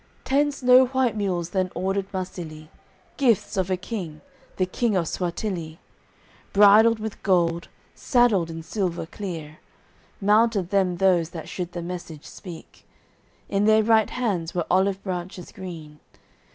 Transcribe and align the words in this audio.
AOI. 0.01 0.03
VII 0.03 0.21
Ten 0.23 0.51
snow 0.51 0.85
white 0.87 1.15
mules 1.15 1.49
then 1.51 1.69
ordered 1.75 2.11
Marsilie, 2.11 2.71
Gifts 3.17 3.55
of 3.55 3.69
a 3.69 3.77
King, 3.77 4.21
the 4.57 4.65
King 4.65 4.95
of 4.95 5.05
Suatilie. 5.05 5.77
Bridled 6.53 6.97
with 6.97 7.21
gold, 7.21 7.67
saddled 7.93 8.49
in 8.49 8.63
silver 8.63 9.05
clear; 9.05 9.59
Mounted 10.19 10.71
them 10.71 10.97
those 10.97 11.29
that 11.29 11.47
should 11.47 11.73
the 11.73 11.83
message 11.83 12.25
speak, 12.25 12.87
In 13.47 13.65
their 13.65 13.83
right 13.83 14.09
hands 14.09 14.55
were 14.55 14.65
olive 14.71 15.03
branches 15.03 15.51
green. 15.51 15.99